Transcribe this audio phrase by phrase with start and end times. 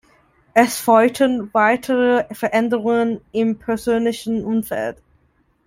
[0.55, 4.99] Es folgten weitere Veränderungen im persönlichen Umfeld.